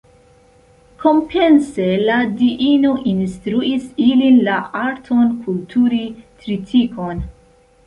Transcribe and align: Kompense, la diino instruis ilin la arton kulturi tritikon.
Kompense, 1.01 1.85
la 2.07 2.15
diino 2.39 2.95
instruis 3.13 3.85
ilin 4.07 4.41
la 4.49 4.57
arton 4.81 5.31
kulturi 5.45 6.03
tritikon. 6.43 7.25